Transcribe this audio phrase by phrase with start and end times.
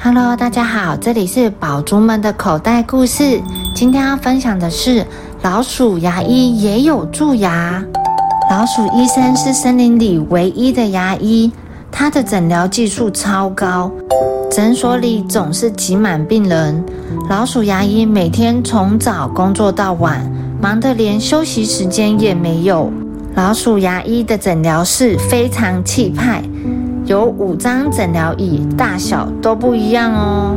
[0.00, 3.42] Hello，大家好，这里是宝珠们的口袋故事。
[3.74, 5.04] 今天要分享的是
[5.42, 7.84] 老鼠牙医也有蛀牙。
[8.48, 11.52] 老鼠医生是森林里唯一的牙医，
[11.90, 13.90] 他的诊疗技术超高，
[14.48, 16.84] 诊所里总是挤满病人。
[17.28, 20.24] 老鼠牙医每天从早工作到晚，
[20.62, 22.88] 忙得连休息时间也没有。
[23.34, 26.40] 老鼠牙医的诊疗室非常气派。
[27.08, 30.54] 有五张诊疗椅，大小都不一样哦。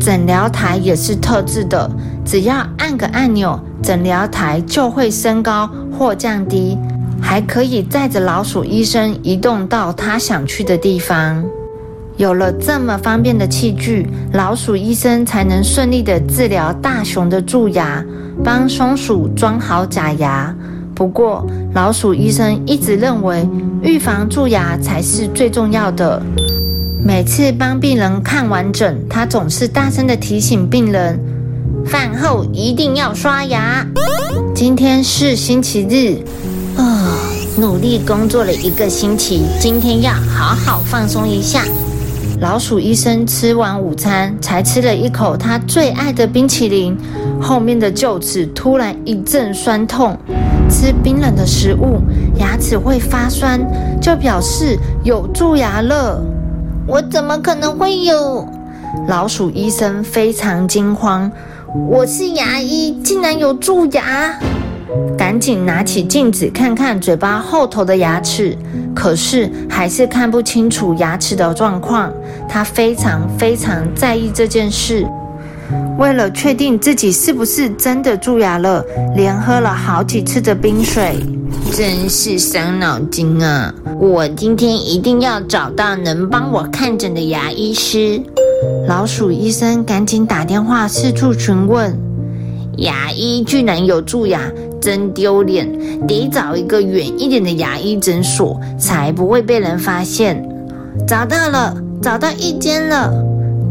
[0.00, 1.90] 诊疗台也是特制的，
[2.24, 6.78] 只要按个按钮，诊疗台就会升高或降低，
[7.20, 11.44] 还可以载着老鼠医生移动到他想去的地方。
[12.16, 18.02] 有了这么方便的器具，老鼠医生才能顺利的治疗大熊的蛀牙，
[18.42, 20.54] 帮松鼠装好假牙。
[20.94, 21.44] 不过，
[21.74, 23.46] 老鼠医生一直认为
[23.82, 26.22] 预防蛀牙才是最重要的。
[27.04, 31.18] 每次帮病人看完整，他总是大声的提醒病人：
[31.84, 33.84] 饭后一定要刷牙。
[34.54, 37.18] 今天是星期日，啊，
[37.58, 41.64] 努力工作了一个星期，今天要好好放松一下。
[42.40, 46.96] 老鼠医生吃完午餐，才吃了一口他最爱的冰淇淋，
[47.40, 50.16] 后面的臼齿突然一阵酸痛。
[50.74, 52.00] 吃冰冷的食物，
[52.34, 53.60] 牙齿会发酸，
[54.02, 56.20] 就表示有蛀牙了。
[56.84, 58.44] 我怎么可能会有？
[59.06, 61.30] 老鼠医生非常惊慌。
[61.88, 64.36] 我是牙医，竟然有蛀牙！
[65.16, 68.58] 赶紧拿起镜子看看嘴巴后头的牙齿，
[68.92, 72.12] 可是还是看不清楚牙齿的状况。
[72.48, 75.06] 他非常非常在意这件事。
[75.98, 78.84] 为了确定自己是不是真的蛀牙了，
[79.14, 81.16] 连喝了好几次的冰水，
[81.72, 83.72] 真是伤脑筋啊！
[84.00, 88.20] 我今天一定要找到能帮我看诊的牙医师。
[88.88, 91.96] 老鼠医生赶紧打电话四处询问，
[92.78, 94.40] 牙医居然有蛀牙，
[94.80, 95.68] 真丢脸！
[96.06, 100.46] 得找一个远一点的牙医诊所，才不会被人发现。
[101.06, 103.23] 找到了，找到一间了。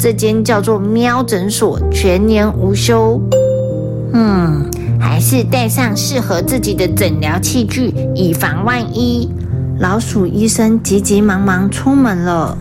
[0.03, 3.21] 这间叫做喵诊所，全年无休。
[4.11, 4.69] 嗯，
[4.99, 9.31] 还是带上适合自己的诊疗器具，以防万一。
[9.79, 12.57] 老鼠医生急急忙忙出门了。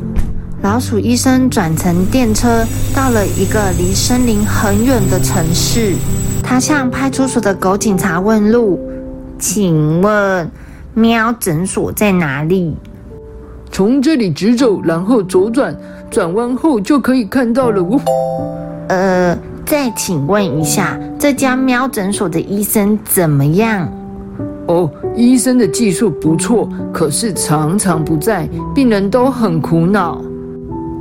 [0.62, 2.64] 老鼠医生转乘电车，
[2.94, 5.96] 到了一个离森林很远的城市。
[6.44, 8.78] 他向派出所的狗警察问路
[9.36, 10.48] ：“请问，
[10.94, 12.76] 喵诊所在哪里？”
[13.72, 15.74] 从这里直走，然后左转。
[16.10, 17.82] 转弯后就可以看到了。
[18.88, 23.90] 呃，再请问一下，这家喵诊所的医生怎么样？
[24.68, 30.20] 哦，医生的技术不错，可是常常不在，病人都很苦恼。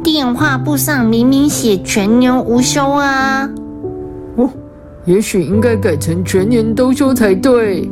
[0.01, 3.49] 电话簿上明明写全年无休啊！
[4.37, 4.49] 哦，
[5.03, 7.87] 也许应该改成全年都休才对。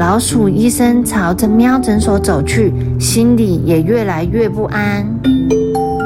[0.00, 5.06] 老鼠医生朝着喵诊所走去，心里也越来越不安。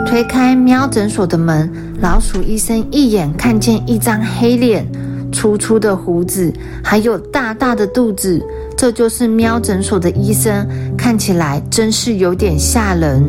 [0.04, 4.84] 推开喵诊所的门，老鼠医生一眼看见一张黑脸、
[5.32, 8.44] 粗粗的胡子，还有大大的肚子。
[8.76, 10.66] 这就是喵诊所的医生，
[10.98, 13.22] 看起来真是有点吓人。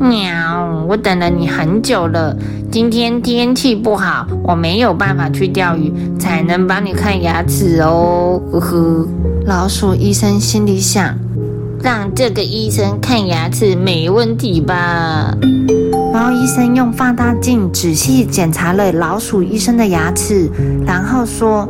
[0.00, 2.36] 喵，我等了你很久了。
[2.70, 8.40] 今天天气不好，我没有办法去钓鱼，才能帮你看牙齿哦。
[8.52, 9.08] 呵呵，
[9.46, 11.16] 老鼠医生心里想。
[11.82, 15.36] 让这个医生看牙齿没问题吧？
[16.14, 20.50] 猫医生用放大镜仔细检查了老鼠医生的牙齿，
[20.86, 21.68] 然后说：“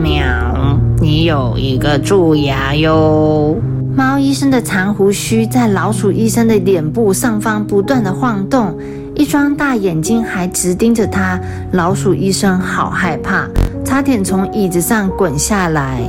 [0.00, 3.56] 喵，你有一个蛀牙哟。”
[3.96, 8.76] 猫医生的长胡须在老鼠医生的脸部上方不断的晃动，
[9.14, 11.40] 一双大眼睛还直盯着他。
[11.72, 13.48] 老鼠医生好害怕，
[13.86, 16.02] 差点从椅子上滚下来。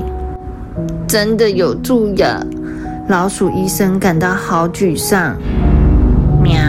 [1.07, 2.37] 真的有蛀牙。
[3.07, 5.37] 老鼠医生感到好沮丧。
[6.43, 6.59] 喵，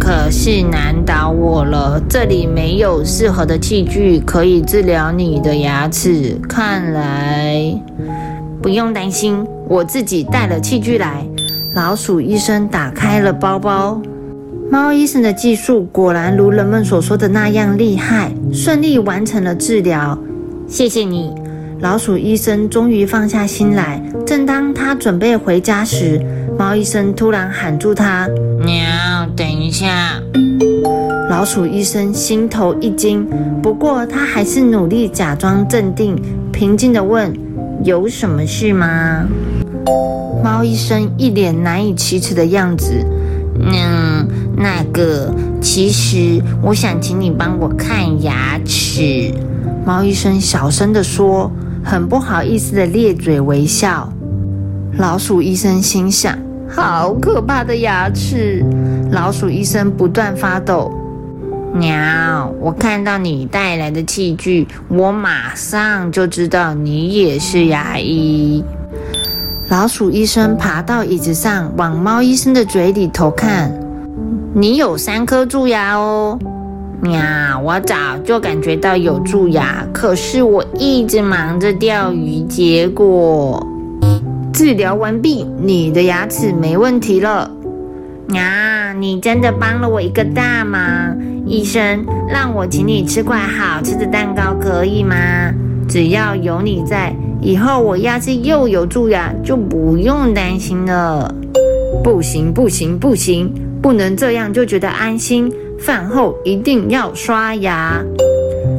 [0.00, 6.40] 可是难倒我了，这里没有适合的器具可以治疗你的牙齿。
[6.48, 7.78] 看来
[8.62, 11.26] 不用担心，我自己带了器具来。
[11.74, 14.00] 老鼠医生打开了包包。
[14.70, 20.18] 猫医生的技术果然如人们所说的那样厉害，顺利完成了治疗。
[20.66, 21.32] 谢谢你。
[21.80, 24.02] 老鼠医生终于放下心来。
[24.26, 26.20] 正当他准备回家时，
[26.58, 28.26] 猫医生突然喊住他
[28.64, 28.74] ：“喵，
[29.36, 30.20] 等一下！”
[31.30, 33.28] 老鼠医生心头一惊，
[33.62, 36.16] 不过他还是努力假装镇定，
[36.50, 37.32] 平静地问
[37.86, 39.24] ：“有什么事吗？”
[40.42, 42.92] 猫医生一脸难以启齿的样子
[43.62, 49.32] ：“嗯，那个，其实我想请你帮我看牙齿。
[49.84, 51.50] 猫医生小声的说，
[51.84, 54.12] 很不好意思的咧嘴微笑。
[54.98, 56.36] 老鼠医生心想：
[56.68, 58.64] 好可怕的牙齿！
[59.12, 60.92] 老鼠医生不断发抖。
[61.78, 68.64] 鸟，我看到你带来的器具，我马上就知道你也是牙医。
[69.68, 73.72] 老鼠医生爬到椅子上，往猫医生的嘴里偷看。
[74.54, 76.38] 你有三颗蛀牙哦。
[77.00, 77.20] 喵，
[77.62, 77.94] 我早
[78.24, 83.64] 就感觉到有蛀牙，可是我一直忙着钓鱼，结果
[84.52, 87.50] 治疗完毕，你的牙齿没问题了。
[88.34, 95.16] 啊，你真的帮了我一个大忙，医生，让我请你吃块好吃的蛋糕可以吗？
[95.88, 101.32] 只要有你在，以后我要是又有蛀牙，就不用担心了。
[102.02, 105.52] 不行，不行，不行，不能这样就觉得安心。
[105.78, 108.02] 饭后一定要刷牙。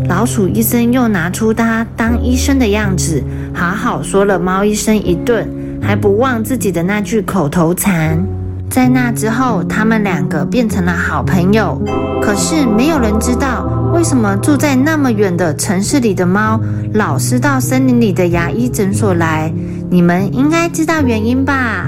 [0.10, 3.24] 老鼠医生又拿出他当医生的样子，
[3.54, 5.48] 好好说了猫医生一顿，
[5.82, 8.22] 还不忘自己的那句口头禅。
[8.70, 11.82] 在那之后，他们两个变成了好朋友。
[12.22, 16.60] 可是没有人知道，为什么住在那么远的城市里的猫，
[16.94, 19.52] 老是到森林里的牙医诊所来。
[19.90, 21.88] 你们应该知道原因吧？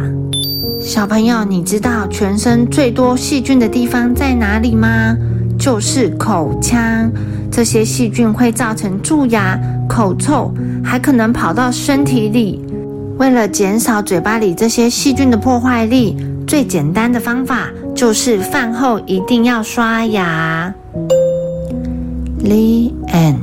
[0.82, 5.16] 小朋友，你知道全身最多细菌的地方在哪里吗？
[5.60, 7.12] 就是口腔。
[7.52, 12.66] 这些细菌会造成蛀牙、口臭，还可能跑到身体里。
[13.18, 16.16] 为了减少嘴巴里这些细菌的破坏力，
[16.50, 20.74] 最简单的方法就是饭后一定要刷牙。
[22.40, 23.38] The end。